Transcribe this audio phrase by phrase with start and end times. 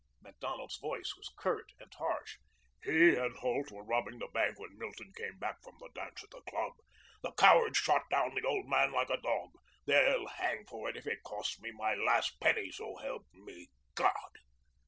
[0.19, 2.37] Macdonald's voice was curt and harsh.
[2.83, 6.31] "He and Holt were robbing the bank when Milton came back from the dance at
[6.31, 6.71] the club.
[7.21, 9.51] The cowards shot down the old man like a dog.
[9.85, 14.39] They'll hang for it if it costs me my last penny, so help me God."